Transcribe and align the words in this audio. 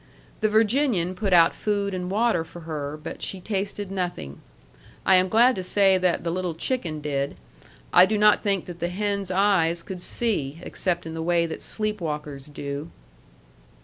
The 0.39 0.49
Virginian 0.49 1.13
put 1.13 1.31
out 1.31 1.53
food 1.53 1.93
and 1.93 2.09
water 2.09 2.43
for 2.43 2.61
her, 2.61 2.97
but 2.97 3.21
she 3.21 3.39
tasted 3.39 3.91
nothing. 3.91 4.41
I 5.05 5.13
am 5.17 5.29
glad 5.29 5.53
to 5.57 5.61
say 5.63 5.99
that 5.99 6.23
the 6.23 6.31
little 6.31 6.55
chicken 6.55 7.01
did. 7.01 7.37
I 7.93 8.07
do 8.07 8.17
not 8.17 8.41
think 8.41 8.65
that 8.65 8.79
the 8.79 8.89
hen's 8.89 9.29
eyes 9.29 9.83
could 9.83 10.01
see, 10.01 10.59
except 10.63 11.05
in 11.05 11.13
the 11.13 11.21
way 11.21 11.45
that 11.45 11.61
sleep 11.61 12.01
walkers' 12.01 12.47
do. 12.47 12.89